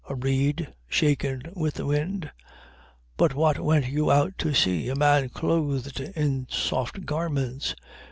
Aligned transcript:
A 0.09 0.15
reed 0.15 0.73
shaken 0.87 1.43
with 1.55 1.75
the 1.75 1.85
wind? 1.85 2.23
7:25. 2.23 2.31
But 3.17 3.35
what 3.35 3.59
went 3.59 3.85
you 3.89 4.09
out 4.09 4.35
to 4.39 4.51
see? 4.51 4.89
A 4.89 4.95
man 4.95 5.29
clothed 5.29 5.99
in 5.99 6.47
soft 6.49 7.05
garments? 7.05 7.75